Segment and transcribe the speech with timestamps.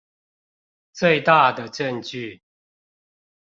[0.93, 2.41] 最大的證據